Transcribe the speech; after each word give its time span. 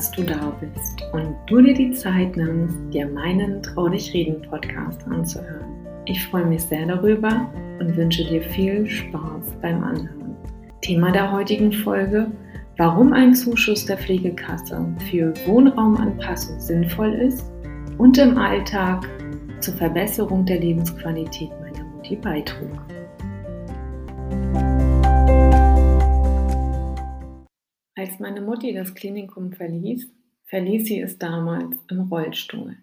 dass 0.00 0.10
du 0.12 0.22
da 0.22 0.50
bist 0.58 1.02
und 1.12 1.36
du 1.46 1.60
dir 1.60 1.74
die 1.74 1.92
Zeit 1.92 2.34
nimmst, 2.34 2.74
dir 2.90 3.06
meinen 3.06 3.62
Trau 3.62 3.86
dich 3.86 4.14
reden 4.14 4.40
Podcast 4.48 5.06
anzuhören. 5.06 5.86
Ich 6.06 6.26
freue 6.26 6.46
mich 6.46 6.62
sehr 6.62 6.86
darüber 6.86 7.52
und 7.78 7.94
wünsche 7.98 8.24
dir 8.24 8.40
viel 8.40 8.88
Spaß 8.88 9.52
beim 9.60 9.84
Anhören. 9.84 10.36
Thema 10.80 11.12
der 11.12 11.30
heutigen 11.30 11.70
Folge, 11.70 12.28
warum 12.78 13.12
ein 13.12 13.34
Zuschuss 13.34 13.84
der 13.84 13.98
Pflegekasse 13.98 14.86
für 15.10 15.34
Wohnraumanpassung 15.44 16.58
sinnvoll 16.58 17.12
ist 17.12 17.44
und 17.98 18.16
im 18.16 18.38
Alltag 18.38 19.06
zur 19.60 19.74
Verbesserung 19.74 20.46
der 20.46 20.60
Lebensqualität 20.60 21.50
meiner 21.60 21.84
Mutti 21.84 22.16
beitrug. 22.16 22.70
Als 27.96 28.18
meine 28.20 28.40
Mutti 28.40 28.72
das 28.72 28.94
Klinikum 28.94 29.52
verließ, 29.52 30.08
verließ 30.46 30.86
sie 30.86 31.00
es 31.00 31.18
damals 31.18 31.76
im 31.90 32.00
Rollstuhl. 32.02 32.76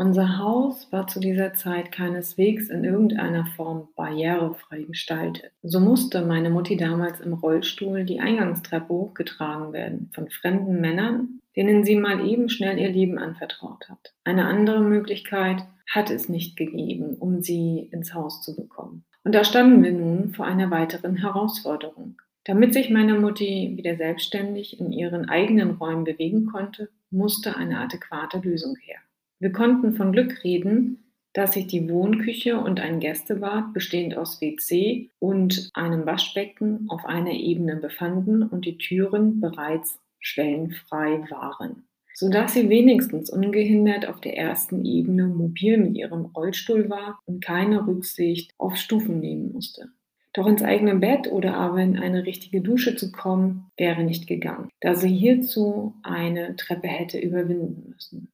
Unser 0.00 0.38
Haus 0.38 0.92
war 0.92 1.08
zu 1.08 1.18
dieser 1.18 1.54
Zeit 1.54 1.90
keineswegs 1.90 2.68
in 2.68 2.84
irgendeiner 2.84 3.46
Form 3.56 3.88
barrierefrei 3.96 4.82
gestaltet. 4.82 5.50
So 5.62 5.80
musste 5.80 6.24
meine 6.24 6.50
Mutti 6.50 6.76
damals 6.76 7.20
im 7.20 7.32
Rollstuhl 7.32 8.04
die 8.04 8.20
Eingangstreppe 8.20 8.88
hochgetragen 8.88 9.72
werden 9.72 10.10
von 10.14 10.30
fremden 10.30 10.80
Männern, 10.80 11.40
denen 11.56 11.82
sie 11.82 11.96
mal 11.96 12.24
eben 12.24 12.48
schnell 12.48 12.78
ihr 12.78 12.90
Leben 12.90 13.18
anvertraut 13.18 13.88
hat. 13.88 14.14
Eine 14.22 14.44
andere 14.44 14.80
Möglichkeit 14.80 15.64
hat 15.92 16.10
es 16.10 16.28
nicht 16.28 16.56
gegeben, 16.56 17.16
um 17.18 17.42
sie 17.42 17.88
ins 17.90 18.14
Haus 18.14 18.42
zu 18.42 18.54
bekommen. 18.54 19.04
Und 19.24 19.34
da 19.34 19.42
standen 19.42 19.82
wir 19.82 19.92
nun 19.92 20.30
vor 20.32 20.46
einer 20.46 20.70
weiteren 20.70 21.16
Herausforderung. 21.16 22.22
Damit 22.48 22.72
sich 22.72 22.88
meine 22.88 23.12
Mutti 23.12 23.74
wieder 23.76 23.96
selbstständig 23.96 24.80
in 24.80 24.90
ihren 24.90 25.28
eigenen 25.28 25.72
Räumen 25.72 26.04
bewegen 26.04 26.46
konnte, 26.46 26.88
musste 27.10 27.58
eine 27.58 27.78
adäquate 27.78 28.38
Lösung 28.38 28.74
her. 28.76 28.96
Wir 29.38 29.52
konnten 29.52 29.92
von 29.92 30.12
Glück 30.12 30.42
reden, 30.44 31.12
dass 31.34 31.52
sich 31.52 31.66
die 31.66 31.90
Wohnküche 31.90 32.58
und 32.58 32.80
ein 32.80 33.00
Gästebad 33.00 33.74
bestehend 33.74 34.16
aus 34.16 34.40
WC 34.40 35.10
und 35.18 35.68
einem 35.74 36.06
Waschbecken 36.06 36.86
auf 36.88 37.04
einer 37.04 37.32
Ebene 37.32 37.76
befanden 37.76 38.42
und 38.42 38.64
die 38.64 38.78
Türen 38.78 39.42
bereits 39.42 40.00
schwellenfrei 40.18 41.26
waren, 41.28 41.86
sodass 42.14 42.54
sie 42.54 42.70
wenigstens 42.70 43.28
ungehindert 43.28 44.08
auf 44.08 44.22
der 44.22 44.38
ersten 44.38 44.86
Ebene 44.86 45.26
mobil 45.26 45.76
mit 45.76 45.98
ihrem 45.98 46.24
Rollstuhl 46.24 46.88
war 46.88 47.20
und 47.26 47.44
keine 47.44 47.86
Rücksicht 47.86 48.54
auf 48.56 48.76
Stufen 48.76 49.20
nehmen 49.20 49.52
musste. 49.52 49.90
Doch 50.38 50.46
ins 50.46 50.62
eigene 50.62 50.94
Bett 50.94 51.32
oder 51.32 51.56
aber 51.56 51.78
in 51.78 51.98
eine 51.98 52.24
richtige 52.24 52.60
Dusche 52.60 52.94
zu 52.94 53.10
kommen, 53.10 53.72
wäre 53.76 54.04
nicht 54.04 54.28
gegangen, 54.28 54.68
da 54.80 54.94
sie 54.94 55.08
hierzu 55.08 55.96
eine 56.04 56.54
Treppe 56.54 56.86
hätte 56.86 57.18
überwinden 57.18 57.92
müssen. 57.92 58.30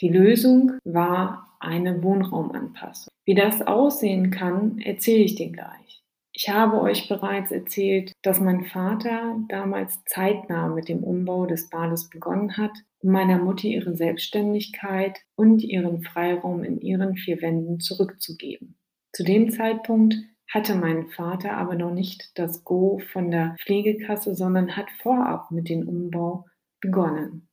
Die 0.00 0.10
Lösung 0.10 0.72
war 0.84 1.56
eine 1.58 2.02
Wohnraumanpassung. 2.02 3.10
Wie 3.24 3.34
das 3.34 3.62
aussehen 3.62 4.30
kann, 4.30 4.80
erzähle 4.80 5.22
ich 5.22 5.36
dir 5.36 5.50
gleich. 5.50 6.02
Ich 6.34 6.50
habe 6.50 6.78
euch 6.82 7.08
bereits 7.08 7.50
erzählt, 7.52 8.12
dass 8.20 8.38
mein 8.38 8.66
Vater 8.66 9.38
damals 9.48 10.04
zeitnah 10.04 10.68
mit 10.68 10.90
dem 10.90 11.02
Umbau 11.02 11.46
des 11.46 11.70
Bades 11.70 12.10
begonnen 12.10 12.58
hat, 12.58 12.72
um 12.98 13.12
meiner 13.12 13.38
Mutti 13.38 13.72
ihre 13.72 13.96
Selbstständigkeit 13.96 15.20
und 15.36 15.64
ihren 15.64 16.02
Freiraum 16.02 16.64
in 16.64 16.82
ihren 16.82 17.16
vier 17.16 17.40
Wänden 17.40 17.80
zurückzugeben. 17.80 18.76
Zu 19.14 19.24
dem 19.24 19.50
Zeitpunkt 19.50 20.16
hatte 20.48 20.74
mein 20.74 21.08
Vater 21.08 21.56
aber 21.56 21.74
noch 21.74 21.92
nicht 21.92 22.38
das 22.38 22.64
Go 22.64 23.00
von 23.12 23.30
der 23.30 23.56
Pflegekasse, 23.60 24.34
sondern 24.34 24.76
hat 24.76 24.90
vorab 25.02 25.50
mit 25.50 25.68
dem 25.68 25.88
Umbau 25.88 26.46
begonnen. 26.80 27.48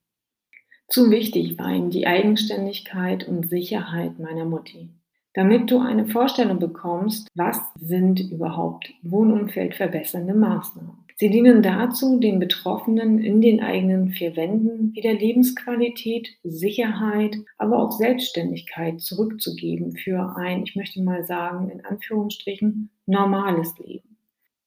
Zu 0.87 1.09
wichtig 1.09 1.57
war 1.57 1.71
ihm 1.71 1.89
die 1.89 2.05
Eigenständigkeit 2.05 3.27
und 3.27 3.49
Sicherheit 3.49 4.19
meiner 4.19 4.45
Mutti. 4.45 4.89
Damit 5.33 5.71
du 5.71 5.79
eine 5.79 6.05
Vorstellung 6.05 6.59
bekommst, 6.59 7.27
was 7.33 7.59
sind 7.79 8.19
überhaupt 8.19 8.93
wohnumfeldverbessernde 9.01 10.35
Maßnahmen. 10.35 11.03
Sie 11.15 11.29
dienen 11.29 11.61
dazu, 11.63 12.19
den 12.19 12.39
Betroffenen 12.39 13.19
in 13.19 13.39
den 13.41 13.61
eigenen 13.61 14.09
vier 14.09 14.35
Wänden 14.35 14.93
wieder 14.95 15.13
Lebensqualität, 15.13 16.29
Sicherheit, 16.43 17.37
aber 17.57 17.79
auch 17.79 17.91
Selbstständigkeit 17.91 18.99
zurückzugeben 18.99 19.95
für 19.95 20.35
ein, 20.35 20.63
ich 20.63 20.75
möchte 20.75 21.01
mal 21.01 21.23
sagen, 21.23 21.69
in 21.69 21.85
Anführungsstrichen, 21.85 22.89
normales 23.05 23.77
Leben. 23.79 24.17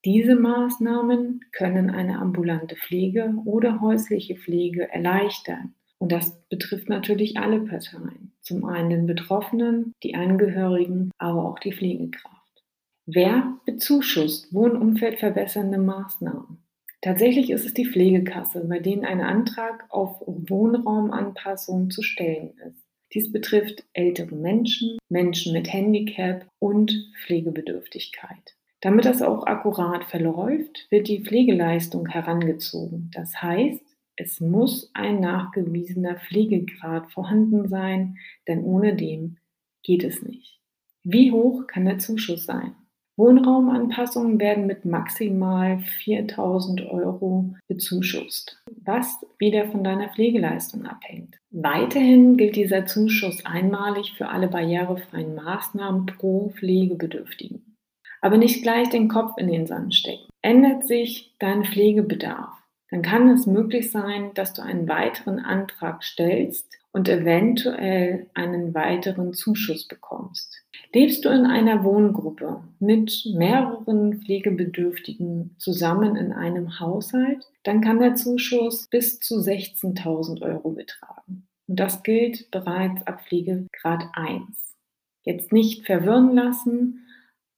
Diese 0.05 0.37
Maßnahmen 0.37 1.45
können 1.53 1.91
eine 1.91 2.19
ambulante 2.21 2.77
Pflege 2.77 3.35
oder 3.45 3.81
häusliche 3.81 4.37
Pflege 4.37 4.91
erleichtern. 4.93 5.75
Und 5.99 6.13
das 6.13 6.33
betrifft 6.49 6.89
natürlich 6.89 7.39
alle 7.39 7.61
Parteien. 7.61 8.33
Zum 8.47 8.65
einen 8.65 8.91
den 8.91 9.07
Betroffenen, 9.07 9.93
die 10.05 10.15
Angehörigen, 10.15 11.11
aber 11.19 11.45
auch 11.45 11.59
die 11.59 11.73
Pflegekraft. 11.73 12.63
Wer 13.05 13.57
bezuschusst 13.65 14.55
wohnumfeldverbessernde 14.55 15.79
Maßnahmen? 15.79 16.63
Tatsächlich 17.01 17.51
ist 17.51 17.67
es 17.67 17.75
die 17.75 17.87
Pflegekasse, 17.87 18.65
bei 18.69 18.79
denen 18.79 19.05
ein 19.05 19.21
Antrag 19.21 19.87
auf 19.89 20.23
Wohnraumanpassung 20.27 21.91
zu 21.91 22.03
stellen 22.03 22.53
ist. 22.69 22.85
Dies 23.15 23.33
betrifft 23.33 23.85
ältere 23.93 24.37
Menschen, 24.37 24.97
Menschen 25.09 25.53
mit 25.53 25.73
Handicap 25.73 26.47
und 26.61 26.93
Pflegebedürftigkeit. 27.25 28.55
Damit 28.81 29.07
das 29.07 29.23
auch 29.23 29.45
akkurat 29.47 30.05
verläuft, 30.05 30.87
wird 30.91 31.09
die 31.09 31.25
Pflegeleistung 31.25 32.07
herangezogen. 32.07 33.11
Das 33.13 33.43
heißt, 33.43 33.81
es 34.17 34.41
muss 34.41 34.91
ein 34.95 35.21
nachgewiesener 35.21 36.17
Pflegegrad 36.17 37.11
vorhanden 37.13 37.69
sein, 37.69 38.17
denn 38.49 38.65
ohne 38.65 38.97
dem 38.97 39.37
geht 39.83 40.05
es 40.05 40.23
nicht. 40.23 40.61
Wie 41.05 41.31
hoch 41.31 41.67
kann 41.67 41.85
der 41.85 41.99
Zuschuss 41.99 42.47
sein? 42.47 42.75
Wohnraumanpassungen 43.19 44.39
werden 44.39 44.67
mit 44.67 44.85
maximal 44.85 45.79
4000 45.79 46.87
Euro 46.91 47.55
bezuschusst, 47.67 48.63
was 48.85 49.25
wieder 49.39 49.71
von 49.71 49.85
deiner 49.85 50.11
Pflegeleistung 50.11 50.85
abhängt. 50.85 51.39
Weiterhin 51.51 52.37
gilt 52.37 52.57
dieser 52.57 52.85
Zuschuss 52.85 53.45
einmalig 53.47 54.13
für 54.19 54.29
alle 54.29 54.49
barrierefreien 54.49 55.35
Maßnahmen 55.35 56.05
pro 56.07 56.51
Pflegebedürftigen. 56.51 57.77
Aber 58.21 58.37
nicht 58.37 58.63
gleich 58.63 58.91
den 58.91 59.09
Kopf 59.09 59.39
in 59.39 59.49
den 59.49 59.67
Sand 59.67 59.95
stecken. 59.95 60.29
Ändert 60.43 60.87
sich 60.87 61.35
dein 61.39 61.65
Pflegebedarf, 61.65 62.56
dann 62.91 63.03
kann 63.03 63.29
es 63.31 63.47
möglich 63.47 63.91
sein, 63.91 64.31
dass 64.35 64.53
du 64.53 64.63
einen 64.63 64.89
weiteren 64.89 65.41
Antrag 65.41 66.05
stellst 66.05 66.69
und 66.93 67.09
eventuell 67.09 68.31
einen 68.35 68.75
weiteren 68.75 69.35
Zuschuss 69.35 69.87
bekommst. 69.87 70.63
Lebst 70.95 71.25
du 71.25 71.29
in 71.29 71.45
einer 71.45 71.85
Wohngruppe 71.85 72.63
mit 72.79 73.29
mehreren 73.35 74.23
Pflegebedürftigen 74.23 75.55
zusammen 75.59 76.17
in 76.17 76.33
einem 76.33 76.81
Haushalt, 76.81 77.45
dann 77.65 77.81
kann 77.81 77.99
der 77.99 78.15
Zuschuss 78.15 78.87
bis 78.89 79.21
zu 79.21 79.41
16.000 79.41 80.43
Euro 80.43 80.71
betragen. 80.71 81.47
Und 81.69 81.81
das 81.81 82.03
gilt 82.03 82.51
bereits 82.51 83.07
ab 83.07 83.21
Pflegegrad 83.27 84.05
1. 84.15 84.77
Jetzt 85.25 85.53
nicht 85.53 85.85
verwirren 85.85 86.35
lassen, 86.35 87.07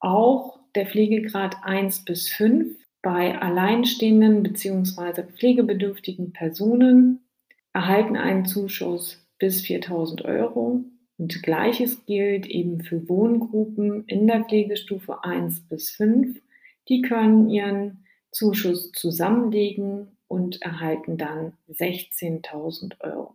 auch 0.01 0.59
der 0.75 0.87
Pflegegrad 0.87 1.57
1 1.63 2.05
bis 2.05 2.29
5 2.31 2.77
bei 3.09 3.41
alleinstehenden 3.41 4.43
bzw. 4.43 5.23
pflegebedürftigen 5.23 6.35
Personen 6.35 7.21
erhalten 7.73 8.19
einen 8.19 8.45
Zuschuss 8.45 9.27
bis 9.39 9.63
4000 9.63 10.27
Euro. 10.27 10.85
Und 11.17 11.43
gleiches 11.43 12.05
gilt 12.05 12.45
eben 12.45 12.83
für 12.83 13.09
Wohngruppen 13.09 14.05
in 14.09 14.27
der 14.27 14.45
Pflegestufe 14.45 15.25
1 15.25 15.69
bis 15.71 15.89
5. 15.93 16.39
Die 16.91 17.01
können 17.01 17.49
ihren 17.49 18.05
Zuschuss 18.31 18.93
zusammenlegen 18.93 20.09
und 20.27 20.61
erhalten 20.61 21.17
dann 21.17 21.55
16.000 21.71 23.01
Euro. 23.01 23.35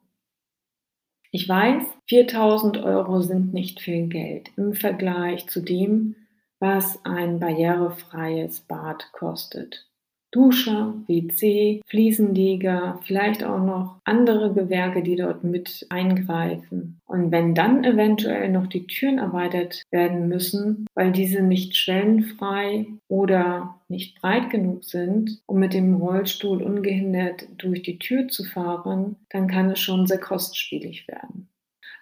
Ich 1.31 1.50
weiß, 1.50 1.81
4.000 2.12 2.84
Euro 2.84 3.22
sind 3.22 3.56
nicht 3.56 3.81
viel 3.81 4.06
Geld 4.06 4.52
im 4.56 4.75
Vergleich 4.75 5.48
zu 5.48 5.62
dem, 5.62 6.16
was 6.63 6.98
ein 7.04 7.42
barrierefreies 7.42 8.62
Bad 8.62 9.12
kostet. 9.12 9.86
Dusche, 10.31 10.94
WC, 11.07 11.81
Fliesenleger, 11.86 13.01
vielleicht 13.04 13.44
auch 13.44 13.60
noch 13.60 14.00
andere 14.06 14.54
Gewerke, 14.54 15.04
die 15.04 15.18
dort 15.18 15.44
mit 15.44 15.86
eingreifen. 15.89 17.01
Und 17.06 17.31
wenn 17.31 17.54
dann 17.54 17.83
eventuell 17.83 18.50
noch 18.50 18.68
die 18.68 18.88
Türen 18.88 19.19
erweitert 19.19 19.83
werden 19.92 20.30
müssen, 20.30 20.88
weil 20.95 21.12
diese 21.12 21.44
nicht 21.44 21.75
schwellenfrei 21.75 22.88
oder 23.10 23.81
nicht 23.89 24.19
breit 24.21 24.50
genug 24.50 24.86
sind, 24.86 25.42
um 25.45 25.60
mit 25.60 25.74
dem 25.74 25.95
Rollstuhl 25.95 26.63
ungehindert 26.63 27.45
durch 27.57 27.83
die 27.83 28.00
Tür 28.00 28.30
zu 28.30 28.45
fahren, 28.45 29.18
dann 29.30 29.48
kann 29.48 29.69
es 29.69 29.80
schon 29.80 30.07
sehr 30.07 30.19
kostspielig 30.19 31.10
werden. 31.10 31.50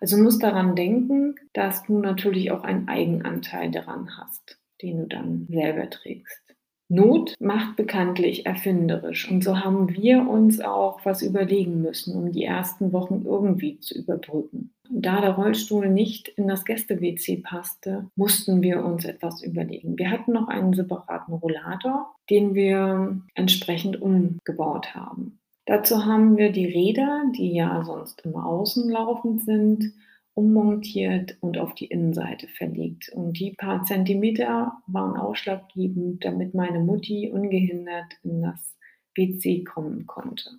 Also 0.02 0.18
musst 0.18 0.42
daran 0.42 0.76
denken, 0.76 1.36
dass 1.54 1.84
du 1.84 2.00
natürlich 2.00 2.52
auch 2.52 2.64
einen 2.64 2.88
Eigenanteil 2.88 3.70
daran 3.70 4.10
hast, 4.18 4.60
den 4.82 4.98
du 4.98 5.08
dann 5.08 5.48
selber 5.50 5.90
trägst. 5.90 6.42
Not 6.90 7.36
macht 7.40 7.78
bekanntlich 7.78 8.46
erfinderisch 8.46 9.32
und 9.32 9.46
so 9.46 9.64
haben 9.64 9.96
wir 9.96 10.28
uns 10.28 10.60
auch 10.60 11.06
was 11.06 11.22
überlegen 11.22 11.82
müssen, 11.82 12.14
um 12.16 12.34
die 12.34 12.44
ersten 12.44 12.92
Wochen 12.92 13.22
irgendwie 13.26 13.80
zu 13.80 13.98
überbrücken. 13.98 14.74
Da 14.90 15.22
der 15.22 15.36
Rollstuhl 15.36 15.88
nicht 15.88 16.28
in 16.28 16.50
das 16.50 16.66
Gäste-WC 16.66 17.38
passte, 17.38 18.10
mussten 18.18 18.62
wir 18.62 18.84
uns 18.84 19.06
etwas 19.06 19.42
überlegen. 19.42 19.98
Wir 19.98 20.12
hatten 20.12 20.34
noch 20.34 20.50
einen 20.50 20.74
separaten 20.74 21.34
Rollator, 21.34 22.14
den 22.30 22.56
wir 22.56 23.22
entsprechend 23.36 24.02
umgebaut 24.02 24.94
haben. 24.94 25.40
Dazu 25.66 26.06
haben 26.06 26.38
wir 26.38 26.52
die 26.52 26.66
Räder, 26.66 27.24
die 27.36 27.54
ja 27.54 27.84
sonst 27.86 28.22
immer 28.22 28.46
außen 28.46 28.90
laufend 28.90 29.44
sind, 29.44 29.94
ummontiert 30.34 31.38
und 31.42 31.58
auf 31.58 31.76
die 31.76 31.86
Innenseite 31.86 32.48
verlegt. 32.48 33.12
Und 33.14 33.40
die 33.40 33.52
paar 33.52 33.84
Zentimeter 33.84 34.74
waren 34.88 35.18
ausschlaggebend, 35.18 36.24
damit 36.26 36.54
meine 36.54 36.80
Mutti 36.80 37.30
ungehindert 37.32 38.14
in 38.24 38.42
das 38.42 38.76
WC 39.16 39.64
kommen 39.64 40.08
konnte. 40.08 40.52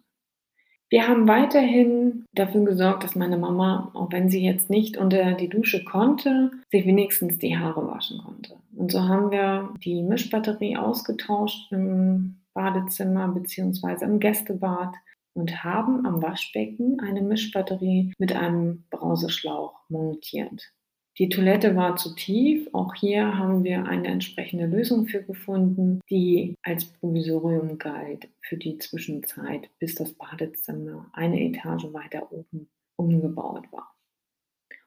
Wir 0.91 1.09
haben 1.09 1.27
weiterhin 1.27 2.27
dafür 2.35 2.67
gesorgt, 2.67 3.03
dass 3.03 3.15
meine 3.15 3.39
Mama, 3.39 3.91
auch 3.95 4.13
wenn 4.13 4.29
sie 4.29 4.45
jetzt 4.45 4.69
nicht 4.69 4.99
unter 4.99 5.33
die 5.33 5.49
Dusche 5.49 5.85
konnte, 5.85 6.51
sich 6.71 6.85
wenigstens 6.85 7.39
die 7.39 7.57
Haare 7.57 7.87
waschen 7.87 8.19
konnte. 8.19 8.57
Und 8.77 8.93
so 8.93 9.01
haben 9.01 9.31
wir 9.31 9.73
die 9.83 10.03
Mischbatterie 10.03 10.77
ausgetauscht 10.77 11.73
im 11.73 12.42
Badezimmer 12.55 13.29
bzw. 13.29 14.05
im 14.05 14.21
Gästebad 14.21 14.95
und 15.35 15.65
haben 15.65 16.05
am 16.07 16.23
Waschbecken 16.23 17.01
eine 17.01 17.23
Mischbatterie 17.23 18.13
mit 18.19 18.35
einem 18.35 18.85
Brauseschlauch 18.91 19.81
montiert. 19.89 20.73
Die 21.19 21.29
Toilette 21.29 21.77
war 21.77 21.97
zu 21.97 22.15
tief. 22.15 22.69
Auch 22.73 22.95
hier 22.95 23.37
haben 23.37 23.65
wir 23.65 23.85
eine 23.85 24.09
entsprechende 24.09 24.67
Lösung 24.67 25.07
für 25.07 25.23
gefunden, 25.23 26.01
die 26.09 26.55
als 26.63 26.87
Provisorium 26.87 27.79
galt 27.79 28.29
für 28.41 28.57
die 28.57 28.79
Zwischenzeit, 28.79 29.69
bis 29.79 29.95
das 29.95 30.15
Badezimmer 30.15 31.11
eine 31.13 31.43
Etage 31.43 31.93
weiter 31.93 32.33
oben 32.33 32.69
umgebaut 32.97 33.71
war. 33.73 33.95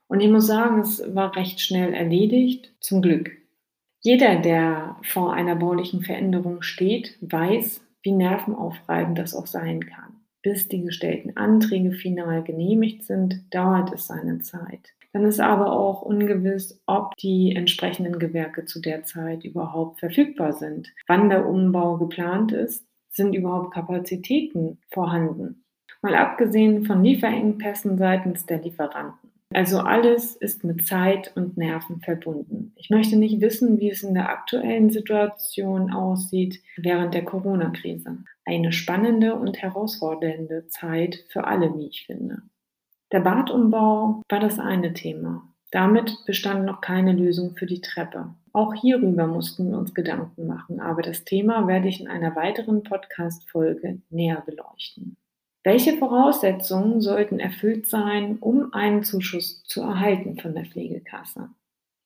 Und 0.08 0.20
ich 0.22 0.30
muss 0.30 0.48
sagen, 0.48 0.82
es 0.82 1.04
war 1.14 1.36
recht 1.36 1.60
schnell 1.60 1.94
erledigt, 1.94 2.74
zum 2.80 3.02
Glück. 3.02 3.32
Jeder, 4.06 4.36
der 4.36 4.98
vor 5.02 5.34
einer 5.34 5.56
baulichen 5.56 6.04
Veränderung 6.04 6.62
steht, 6.62 7.18
weiß, 7.22 7.82
wie 8.04 8.12
nervenaufreibend 8.12 9.18
das 9.18 9.34
auch 9.34 9.48
sein 9.48 9.84
kann. 9.84 10.18
Bis 10.44 10.68
die 10.68 10.84
gestellten 10.84 11.36
Anträge 11.36 11.92
final 11.92 12.44
genehmigt 12.44 13.04
sind, 13.04 13.44
dauert 13.50 13.92
es 13.92 14.06
seine 14.06 14.42
Zeit. 14.42 14.94
Dann 15.12 15.26
ist 15.26 15.40
aber 15.40 15.72
auch 15.72 16.04
ungewiss, 16.04 16.80
ob 16.86 17.16
die 17.16 17.56
entsprechenden 17.56 18.20
Gewerke 18.20 18.66
zu 18.66 18.80
der 18.80 19.06
Zeit 19.06 19.44
überhaupt 19.44 20.02
verfügbar 20.02 20.54
sind, 20.54 20.94
wann 21.08 21.32
der 21.32 21.48
Umbau 21.48 21.98
geplant 21.98 22.52
ist, 22.52 22.86
sind 23.10 23.34
überhaupt 23.34 23.74
Kapazitäten 23.74 24.78
vorhanden. 24.94 25.64
Mal 26.04 26.14
abgesehen 26.14 26.86
von 26.86 27.04
Lieferengpässen 27.04 27.98
seitens 27.98 28.46
der 28.46 28.62
Lieferanten. 28.62 29.25
Also 29.56 29.80
alles 29.80 30.36
ist 30.36 30.66
mit 30.66 30.86
Zeit 30.86 31.32
und 31.38 31.56
Nerven 31.56 32.02
verbunden. 32.02 32.74
Ich 32.76 32.90
möchte 32.90 33.16
nicht 33.16 33.40
wissen, 33.40 33.80
wie 33.80 33.90
es 33.90 34.04
in 34.04 34.14
der 34.14 34.28
aktuellen 34.28 34.90
Situation 34.90 35.94
aussieht 35.94 36.62
während 36.76 37.14
der 37.14 37.24
Corona-Krise. 37.24 38.18
Eine 38.44 38.74
spannende 38.74 39.34
und 39.34 39.62
herausfordernde 39.62 40.68
Zeit 40.68 41.24
für 41.30 41.46
alle, 41.46 41.74
wie 41.74 41.88
ich 41.88 42.06
finde. 42.06 42.42
Der 43.14 43.22
Badumbau 43.22 44.22
war 44.28 44.40
das 44.42 44.60
eine 44.60 44.92
Thema. 44.92 45.48
Damit 45.72 46.26
bestand 46.26 46.66
noch 46.66 46.82
keine 46.82 47.14
Lösung 47.14 47.56
für 47.56 47.66
die 47.66 47.80
Treppe. 47.80 48.36
Auch 48.52 48.74
hierüber 48.74 49.26
mussten 49.26 49.72
wir 49.72 49.78
uns 49.78 49.94
Gedanken 49.94 50.48
machen, 50.48 50.82
aber 50.82 51.02
das 51.02 51.24
Thema 51.24 51.66
werde 51.66 51.88
ich 51.88 52.02
in 52.02 52.10
einer 52.10 52.36
weiteren 52.36 52.84
Podcast-Folge 52.84 54.02
näher 54.10 54.44
beleuchten. 54.46 55.16
Welche 55.66 55.98
Voraussetzungen 55.98 57.02
sollten 57.02 57.40
erfüllt 57.40 57.88
sein, 57.88 58.38
um 58.40 58.72
einen 58.72 59.02
Zuschuss 59.02 59.64
zu 59.64 59.82
erhalten 59.82 60.38
von 60.38 60.54
der 60.54 60.66
Pflegekasse? 60.66 61.50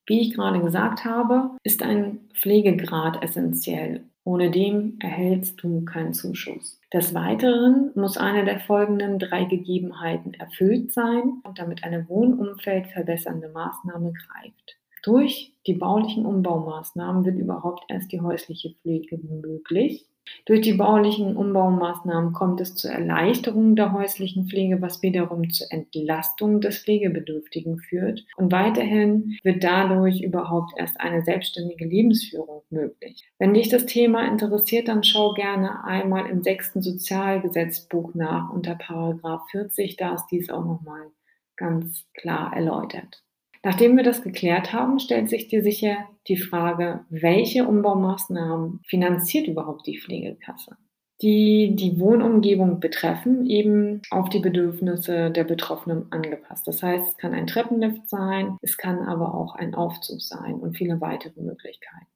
Wie 0.06 0.21
ich 0.21 0.33
gerade 0.33 0.61
gesagt 0.61 1.03
habe, 1.03 1.51
ist 1.63 1.83
ein 1.83 2.21
Pflegegrad 2.35 3.21
essentiell. 3.21 4.06
Ohne 4.23 4.50
dem 4.50 4.97
erhältst 5.01 5.61
du 5.61 5.83
keinen 5.83 6.13
Zuschuss. 6.13 6.79
Des 6.94 7.13
Weiteren 7.13 7.91
muss 7.95 8.15
eine 8.15 8.45
der 8.45 8.61
folgenden 8.61 9.19
drei 9.19 9.44
Gegebenheiten 9.44 10.35
erfüllt 10.35 10.94
sein, 10.94 11.41
damit 11.56 11.83
eine 11.83 12.07
wohnumfeldverbessernde 12.07 13.50
Maßnahme 13.50 14.13
greift. 14.13 14.77
Durch 15.03 15.53
die 15.67 15.73
baulichen 15.73 16.25
Umbaumaßnahmen 16.25 17.25
wird 17.25 17.38
überhaupt 17.38 17.83
erst 17.89 18.13
die 18.13 18.21
häusliche 18.21 18.73
Pflege 18.75 19.17
möglich. 19.17 20.08
Durch 20.46 20.62
die 20.62 20.74
baulichen 20.74 21.38
Umbaumaßnahmen 21.38 22.34
kommt 22.34 22.62
es 22.62 22.76
zur 22.76 22.92
Erleichterung 22.92 23.76
der 23.76 23.94
häuslichen 23.94 24.48
Pflege, 24.48 24.81
was 24.81 25.02
wiederum 25.02 25.50
zur 25.50 25.68
Entlastung 25.72 26.62
des 26.62 26.80
Pflegebedürftigen 26.80 27.80
führt. 27.80 28.26
Und 28.38 28.52
weiterhin 28.52 29.38
wird 29.44 29.64
dadurch 29.64 30.22
überhaupt 30.22 30.74
erst 30.78 31.00
eine 31.00 31.24
selbstständige 31.24 31.86
Lebensführung 31.86 32.64
möglich. 32.70 33.30
Wenn 33.38 33.54
dich 33.54 33.70
das 33.70 33.86
Thema 33.86 34.28
interessiert, 34.28 34.88
dann 34.88 35.04
schau 35.04 35.34
gerne 35.34 35.84
einmal 35.84 36.30
im 36.30 36.44
sechsten 36.44 36.81
Sozialgesetzbuch 36.81 38.14
nach 38.16 38.50
unter 38.50 38.76
Paragraph 38.76 39.44
40. 39.52 39.98
Da 39.98 40.16
ist 40.16 40.28
dies 40.31 40.50
auch 40.50 40.66
nochmal 40.66 41.08
ganz 41.56 42.06
klar 42.14 42.54
erläutert. 42.56 43.24
Nachdem 43.63 43.97
wir 43.97 44.03
das 44.03 44.21
geklärt 44.21 44.71
haben, 44.71 45.00
stellt 45.00 45.29
sich 45.29 45.50
dir 45.50 45.61
sicher 45.61 45.97
die 46.27 46.38
Frage, 46.38 47.06
welche 47.09 47.67
Umbaumaßnahmen 47.67 48.79
finanziert 48.85 49.47
überhaupt 49.47 49.85
die 49.85 50.00
Pflegekasse? 50.00 50.77
Die 51.21 51.75
die 51.75 52.00
Wohnumgebung 52.00 52.79
betreffen, 52.79 53.45
eben 53.45 54.01
auf 54.09 54.29
die 54.29 54.39
Bedürfnisse 54.39 55.31
der 55.31 55.44
Betroffenen 55.44 56.09
angepasst. 56.11 56.65
Das 56.65 56.81
heißt, 56.81 57.09
es 57.09 57.17
kann 57.17 57.33
ein 57.33 57.47
Treppenlift 57.47 58.09
sein, 58.09 58.57
es 58.61 58.77
kann 58.77 59.00
aber 59.00 59.33
auch 59.33 59.56
ein 59.56 59.75
Aufzug 59.75 60.21
sein 60.21 60.53
und 60.56 60.77
viele 60.77 61.01
weitere 61.01 61.41
Möglichkeiten. 61.41 62.07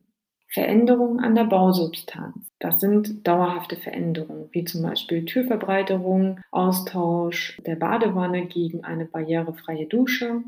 Veränderungen 0.54 1.20
an 1.20 1.34
der 1.34 1.46
Bausubstanz. 1.46 2.48
Das 2.60 2.80
sind 2.80 3.28
dauerhafte 3.28 3.76
Veränderungen, 3.76 4.50
wie 4.52 4.64
zum 4.64 4.84
Beispiel 4.84 5.26
Türverbreiterung, 5.26 6.40
Austausch 6.52 7.60
der 7.66 7.76
Badewanne 7.76 8.46
gegen 8.46 8.84
eine 8.84 9.06
barrierefreie 9.06 9.88
Dusche, 9.88 10.44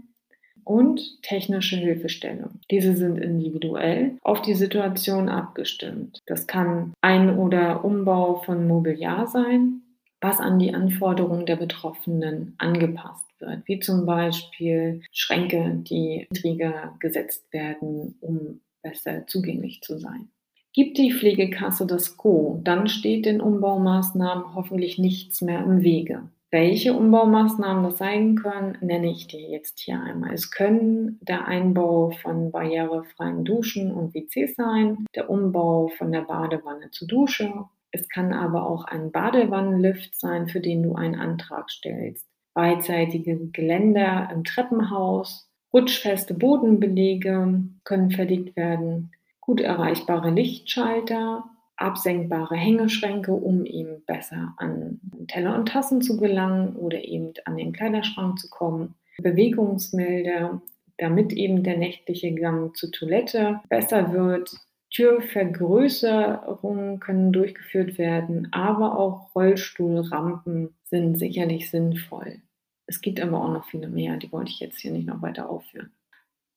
und 0.65 1.21
technische 1.21 1.77
Hilfestellung. 1.77 2.59
Diese 2.69 2.95
sind 2.97 3.17
individuell 3.17 4.17
auf 4.21 4.41
die 4.41 4.55
Situation 4.55 5.29
abgestimmt. 5.29 6.19
Das 6.25 6.47
kann 6.47 6.93
Ein- 7.01 7.37
oder 7.37 7.85
Umbau 7.85 8.41
von 8.43 8.67
Mobiliar 8.67 9.27
sein, 9.27 9.81
was 10.19 10.39
an 10.39 10.59
die 10.59 10.73
Anforderungen 10.73 11.45
der 11.45 11.55
Betroffenen 11.55 12.55
angepasst 12.57 13.25
wird, 13.39 13.61
wie 13.67 13.79
zum 13.79 14.05
Beispiel 14.05 15.01
Schränke, 15.11 15.83
die 15.83 16.27
niedriger 16.31 16.95
gesetzt 16.99 17.53
werden, 17.53 18.15
um 18.21 18.59
besser 18.81 19.27
zugänglich 19.27 19.81
zu 19.81 19.99
sein. 19.99 20.29
Gibt 20.73 20.97
die 20.97 21.13
Pflegekasse 21.13 21.85
das 21.85 22.17
Go, 22.17 22.59
dann 22.63 22.87
steht 22.87 23.25
den 23.25 23.39
Umbaumaßnahmen 23.39 24.55
hoffentlich 24.55 24.97
nichts 24.97 25.41
mehr 25.41 25.63
im 25.63 25.83
Wege. 25.83 26.23
Welche 26.51 26.93
Umbaumaßnahmen 26.93 27.83
das 27.83 27.97
sein 27.97 28.35
können, 28.35 28.77
nenne 28.79 29.09
ich 29.09 29.27
dir 29.27 29.41
jetzt 29.41 29.79
hier 29.79 29.99
einmal. 30.01 30.33
Es 30.33 30.51
können 30.51 31.19
der 31.21 31.47
Einbau 31.47 32.11
von 32.11 32.51
barrierefreien 32.51 33.43
Duschen 33.43 33.91
und 33.91 34.13
WCs 34.13 34.55
sein, 34.55 35.05
der 35.15 35.29
Umbau 35.29 35.89
von 35.97 36.11
der 36.11 36.21
Badewanne 36.21 36.91
zur 36.91 37.07
Dusche. 37.07 37.51
Es 37.91 38.07
kann 38.09 38.31
aber 38.31 38.69
auch 38.69 38.85
ein 38.85 39.11
Badewannenlift 39.11 40.19
sein, 40.19 40.47
für 40.47 40.59
den 40.59 40.83
du 40.83 40.95
einen 40.95 41.15
Antrag 41.15 41.69
stellst. 41.71 42.25
Beidseitige 42.53 43.37
Geländer 43.51 44.29
im 44.31 44.43
Treppenhaus, 44.43 45.49
rutschfeste 45.73 46.35
Bodenbelege 46.35 47.63
können 47.83 48.11
verlegt 48.11 48.55
werden, 48.55 49.11
gut 49.41 49.59
erreichbare 49.59 50.29
Lichtschalter, 50.29 51.43
absenkbare 51.77 52.55
Hängeschränke, 52.55 53.33
um 53.33 53.65
eben 53.65 54.03
besser 54.05 54.53
an 54.57 54.99
Teller 55.27 55.55
und 55.55 55.67
Tassen 55.67 56.01
zu 56.01 56.17
gelangen 56.17 56.75
oder 56.75 57.03
eben 57.03 57.33
an 57.45 57.57
den 57.57 57.73
Kleiderschrank 57.73 58.39
zu 58.39 58.49
kommen. 58.49 58.95
Bewegungsmelder, 59.17 60.61
damit 60.97 61.33
eben 61.33 61.63
der 61.63 61.77
nächtliche 61.77 62.33
Gang 62.33 62.75
zur 62.75 62.91
Toilette 62.91 63.61
besser 63.69 64.11
wird. 64.13 64.55
Türvergrößerungen 64.91 66.99
können 67.01 67.33
durchgeführt 67.33 67.97
werden, 67.97 68.47
aber 68.51 68.97
auch 68.97 69.35
Rollstuhlrampen 69.35 70.73
sind 70.85 71.19
sicherlich 71.19 71.69
sinnvoll. 71.69 72.39
Es 72.87 73.01
gibt 73.01 73.19
aber 73.19 73.43
auch 73.43 73.51
noch 73.51 73.65
viele 73.65 73.89
mehr, 73.89 74.15
die 74.17 74.31
wollte 74.31 74.51
ich 74.51 74.61
jetzt 74.61 74.79
hier 74.79 74.91
nicht 74.91 75.07
noch 75.07 75.21
weiter 75.21 75.49
aufführen. 75.49 75.91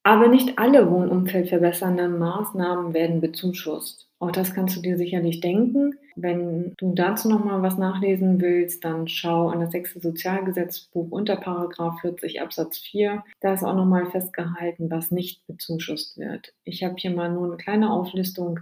Aber 0.05 0.29
nicht 0.29 0.59
alle 0.59 0.89
wohnumfeldverbessernden 0.91 2.19
Maßnahmen 2.19 2.95
werden 2.95 3.21
bezuschusst. 3.21 4.08
Auch 4.21 4.33
das 4.33 4.53
kannst 4.53 4.77
du 4.77 4.81
dir 4.81 4.97
sicherlich 4.97 5.41
denken. 5.41 5.95
Wenn 6.17 6.75
du 6.77 6.93
dazu 6.95 7.29
nochmal 7.29 7.63
was 7.63 7.79
nachlesen 7.79 8.41
willst, 8.41 8.85
dann 8.85 9.07
schau 9.07 9.53
in 9.53 9.61
das 9.61 9.71
sechste 9.71 10.01
Sozialgesetzbuch 10.01 11.11
unter 11.11 11.37
Paragraph 11.37 12.01
40 12.01 12.41
Absatz 12.41 12.79
4. 12.79 13.23
Da 13.41 13.55
ist 13.55 13.63
auch 13.63 13.77
nochmal 13.77 14.11
festgehalten, 14.11 14.91
was 14.91 15.13
nicht 15.13 15.47
bezuschusst 15.47 16.19
wird. 16.19 16.53
Ich 16.65 16.83
habe 16.83 16.97
hier 16.99 17.13
mal 17.13 17.31
nur 17.31 17.47
eine 17.47 17.57
kleine 17.59 17.93
Auflistung 17.93 18.59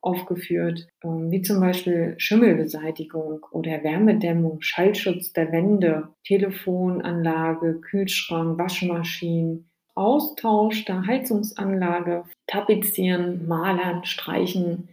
aufgeführt, 0.00 0.86
ähm, 1.02 1.30
wie 1.30 1.42
zum 1.42 1.60
Beispiel 1.60 2.14
Schimmelbeseitigung 2.18 3.46
oder 3.50 3.82
Wärmedämmung, 3.82 4.60
Schallschutz 4.60 5.32
der 5.32 5.50
Wände, 5.52 6.08
Telefonanlage, 6.24 7.80
Kühlschrank, 7.80 8.58
Waschmaschinen, 8.58 9.68
Austausch 9.94 10.84
der 10.84 11.06
Heizungsanlage, 11.06 12.24
Tapezieren, 12.46 13.48
Malern, 13.48 14.04
Streichen, 14.04 14.88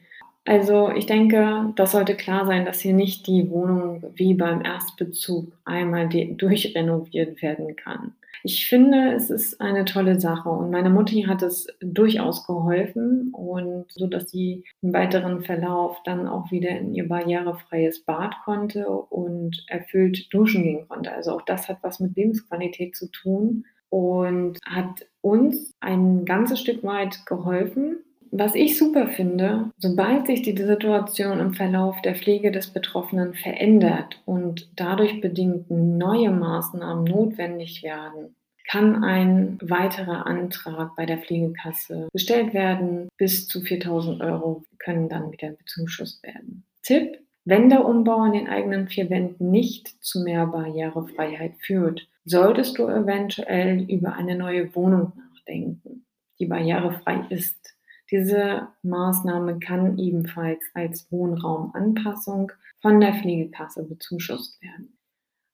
also 0.46 0.92
ich 0.92 1.08
denke, 1.08 1.74
das 1.76 1.92
sollte 1.92 2.16
klar 2.16 2.46
sein, 2.46 2.66
dass 2.66 2.80
hier 2.80 2.94
nicht 2.94 3.26
die 3.28 3.50
Wohnung 3.50 4.04
wie 4.16 4.36
beim 4.36 4.62
Erstbezug 4.62 5.52
einmal 5.66 6.08
durchrenoviert 6.08 7.42
werden 7.42 7.76
kann. 7.76 8.14
Ich 8.44 8.68
finde, 8.68 9.14
es 9.14 9.32
ist 9.32 9.60
eine 9.60 9.86
tolle 9.86 10.20
Sache 10.20 10.50
und 10.50 10.70
meine 10.70 10.92
Mutti 10.92 11.24
hat 11.24 11.42
es 11.42 11.66
durchaus 11.80 12.46
geholfen 12.46 13.32
und 13.34 13.92
so, 13.92 14.06
dass 14.06 14.30
sie 14.30 14.66
im 14.84 14.94
weiteren 14.94 15.42
Verlauf 15.42 15.98
dann 16.04 16.28
auch 16.28 16.52
wieder 16.52 16.70
in 16.70 16.94
ihr 16.94 17.08
barrierefreies 17.08 18.04
Bad 18.06 18.36
konnte 18.46 18.88
und 18.88 19.66
erfüllt 19.68 20.32
duschen 20.32 20.62
gehen 20.62 20.88
konnte. 20.88 21.12
Also 21.12 21.32
auch 21.32 21.42
das 21.42 21.68
hat 21.68 21.80
was 21.82 22.00
mit 22.00 22.16
Lebensqualität 22.16 22.96
zu 22.96 23.10
tun 23.10 23.66
und 23.90 24.60
hat 24.64 25.08
uns 25.22 25.74
ein 25.80 26.24
ganzes 26.26 26.60
Stück 26.60 26.84
weit 26.84 27.26
geholfen, 27.26 28.04
was 28.38 28.56
ich 28.56 28.78
super 28.78 29.08
finde, 29.08 29.72
sobald 29.78 30.28
sich 30.28 30.42
die 30.42 30.56
Situation 30.56 31.40
im 31.40 31.54
Verlauf 31.54 32.02
der 32.02 32.16
Pflege 32.16 32.52
des 32.52 32.72
Betroffenen 32.72 33.34
verändert 33.34 34.22
und 34.26 34.70
dadurch 34.76 35.22
bedingt 35.22 35.70
neue 35.70 36.32
Maßnahmen 36.32 37.06
notwendig 37.06 37.84
werden, 37.84 38.36
kann 38.68 39.04
ein 39.04 39.58
weiterer 39.62 40.26
Antrag 40.26 40.96
bei 40.96 41.06
der 41.06 41.20
Pflegekasse 41.20 42.10
gestellt 42.12 42.54
werden. 42.54 43.10
Bis 43.18 43.48
zu 43.48 43.62
4000 43.62 44.22
Euro 44.22 44.64
können 44.80 45.08
dann 45.08 45.32
wieder 45.32 45.52
bezuschusst 45.52 46.24
werden. 46.24 46.66
Tipp, 46.82 47.20
wenn 47.46 47.70
der 47.70 47.86
Umbau 47.86 48.26
in 48.26 48.34
den 48.34 48.48
eigenen 48.48 48.88
vier 48.88 49.10
Wänden 49.10 49.52
nicht 49.52 50.04
zu 50.04 50.24
mehr 50.24 50.48
Barrierefreiheit 50.48 51.54
führt, 51.60 52.08
solltest 52.26 52.80
du 52.80 52.88
eventuell 52.88 53.84
über 53.90 54.14
eine 54.14 54.36
neue 54.36 54.76
Wohnung 54.76 55.14
nachdenken, 55.16 56.06
die 56.40 56.48
barrierefrei 56.48 57.24
ist. 57.30 57.75
Diese 58.12 58.68
Maßnahme 58.84 59.60
kann 59.60 59.98
ebenfalls 59.98 60.62
als 60.74 61.12
Wohnraumanpassung 61.12 62.52
von 62.82 63.00
der 63.02 63.14
Pflegekasse 63.16 63.84
bezuschusst 63.84 64.62
werden. 64.62 64.98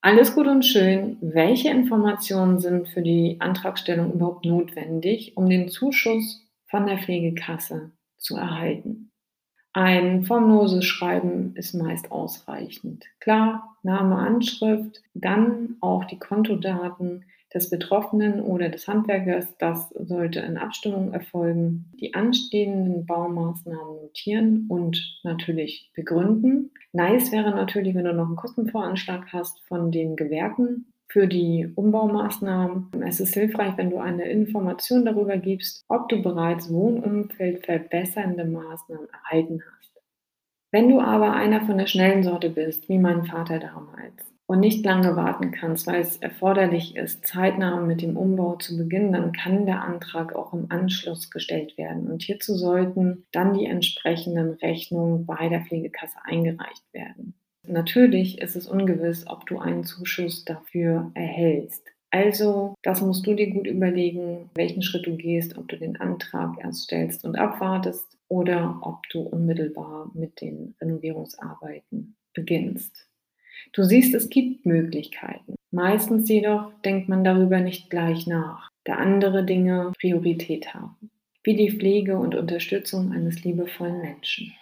Alles 0.02 0.34
gut 0.34 0.48
und 0.48 0.64
schön. 0.64 1.16
Welche 1.20 1.70
Informationen 1.70 2.58
sind 2.58 2.88
für 2.88 3.02
die 3.02 3.36
Antragstellung 3.38 4.12
überhaupt 4.12 4.44
notwendig, 4.44 5.36
um 5.36 5.48
den 5.48 5.68
Zuschuss 5.68 6.44
von 6.66 6.86
der 6.86 6.98
Pflegekasse 6.98 7.92
zu 8.18 8.36
erhalten? 8.36 9.12
Ein 9.74 10.24
formloses 10.24 10.84
Schreiben 10.84 11.54
ist 11.54 11.72
meist 11.74 12.10
ausreichend. 12.10 13.06
Klar, 13.20 13.76
Name, 13.82 14.16
Anschrift, 14.16 15.02
dann 15.14 15.76
auch 15.80 16.04
die 16.04 16.18
Kontodaten, 16.18 17.24
des 17.54 17.70
Betroffenen 17.70 18.40
oder 18.40 18.68
des 18.68 18.88
Handwerkers. 18.88 19.46
Das 19.58 19.90
sollte 19.90 20.40
in 20.40 20.56
Abstimmung 20.56 21.12
erfolgen. 21.12 21.90
Die 22.00 22.14
anstehenden 22.14 23.06
Baumaßnahmen 23.06 24.02
notieren 24.02 24.66
und 24.68 25.20
natürlich 25.22 25.90
begründen. 25.94 26.70
Nice 26.92 27.32
wäre 27.32 27.50
natürlich, 27.50 27.94
wenn 27.94 28.04
du 28.04 28.14
noch 28.14 28.26
einen 28.26 28.36
Kostenvoranschlag 28.36 29.32
hast 29.32 29.60
von 29.66 29.90
den 29.90 30.16
Gewerken 30.16 30.86
für 31.08 31.26
die 31.26 31.70
Umbaumaßnahmen. 31.74 32.88
Es 33.06 33.20
ist 33.20 33.34
hilfreich, 33.34 33.76
wenn 33.76 33.90
du 33.90 33.98
eine 33.98 34.24
Information 34.24 35.04
darüber 35.04 35.36
gibst, 35.36 35.84
ob 35.88 36.08
du 36.08 36.22
bereits 36.22 36.72
Wohnumfeld 36.72 37.66
verbessernde 37.66 38.46
Maßnahmen 38.46 39.08
erhalten 39.10 39.62
hast. 39.62 40.02
Wenn 40.70 40.88
du 40.88 41.00
aber 41.00 41.34
einer 41.34 41.66
von 41.66 41.76
der 41.76 41.86
schnellen 41.86 42.22
Sorte 42.22 42.48
bist, 42.48 42.88
wie 42.88 42.96
mein 42.96 43.26
Vater 43.26 43.58
damals, 43.58 44.31
und 44.52 44.60
nicht 44.60 44.84
lange 44.84 45.16
warten 45.16 45.50
kannst, 45.50 45.86
weil 45.86 46.02
es 46.02 46.18
erforderlich 46.18 46.94
ist, 46.94 47.26
zeitnah 47.26 47.80
mit 47.80 48.02
dem 48.02 48.18
Umbau 48.18 48.56
zu 48.56 48.76
beginnen, 48.76 49.12
dann 49.12 49.32
kann 49.32 49.64
der 49.64 49.82
Antrag 49.82 50.34
auch 50.34 50.52
im 50.52 50.66
Anschluss 50.68 51.30
gestellt 51.30 51.78
werden. 51.78 52.10
Und 52.10 52.20
hierzu 52.20 52.54
sollten 52.54 53.24
dann 53.32 53.54
die 53.54 53.64
entsprechenden 53.64 54.50
Rechnungen 54.50 55.24
bei 55.24 55.48
der 55.48 55.62
Pflegekasse 55.62 56.18
eingereicht 56.24 56.84
werden. 56.92 57.32
Natürlich 57.66 58.42
ist 58.42 58.54
es 58.54 58.68
ungewiss, 58.68 59.26
ob 59.26 59.46
du 59.46 59.58
einen 59.58 59.84
Zuschuss 59.84 60.44
dafür 60.44 61.10
erhältst. 61.14 61.86
Also, 62.10 62.74
das 62.82 63.00
musst 63.00 63.26
du 63.26 63.32
dir 63.32 63.50
gut 63.50 63.66
überlegen, 63.66 64.50
welchen 64.54 64.82
Schritt 64.82 65.06
du 65.06 65.16
gehst, 65.16 65.56
ob 65.56 65.68
du 65.68 65.78
den 65.78 65.98
Antrag 65.98 66.58
erst 66.62 66.82
stellst 66.82 67.24
und 67.24 67.36
abwartest 67.36 68.18
oder 68.28 68.80
ob 68.82 69.08
du 69.08 69.20
unmittelbar 69.20 70.10
mit 70.12 70.42
den 70.42 70.74
Renovierungsarbeiten 70.78 72.16
beginnst. 72.34 73.08
Du 73.72 73.84
siehst, 73.84 74.14
es 74.14 74.28
gibt 74.28 74.66
Möglichkeiten. 74.66 75.54
Meistens 75.70 76.28
jedoch 76.28 76.72
denkt 76.84 77.08
man 77.08 77.24
darüber 77.24 77.60
nicht 77.60 77.90
gleich 77.90 78.26
nach, 78.26 78.68
da 78.84 78.96
andere 78.96 79.44
Dinge 79.44 79.92
Priorität 79.98 80.74
haben, 80.74 81.10
wie 81.44 81.56
die 81.56 81.70
Pflege 81.70 82.18
und 82.18 82.34
Unterstützung 82.34 83.12
eines 83.12 83.42
liebevollen 83.44 84.00
Menschen. 84.00 84.52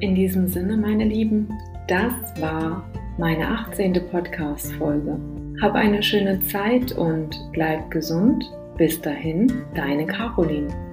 In 0.00 0.14
diesem 0.14 0.48
Sinne, 0.48 0.76
meine 0.76 1.04
Lieben, 1.04 1.48
das 1.88 2.12
war 2.40 2.90
meine 3.18 3.48
18. 3.48 3.94
Podcast-Folge. 4.10 5.18
Hab 5.62 5.74
eine 5.74 6.02
schöne 6.02 6.40
Zeit 6.40 6.92
und 6.92 7.34
bleib 7.52 7.90
gesund. 7.90 8.44
Bis 8.76 9.00
dahin, 9.00 9.50
deine 9.74 10.06
Caroline. 10.06 10.85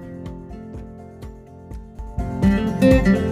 Thank 2.84 3.06
you. 3.06 3.23